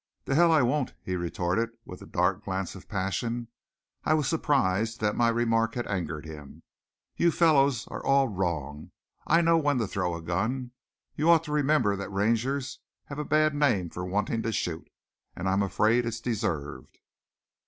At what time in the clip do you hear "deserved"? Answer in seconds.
16.19-16.97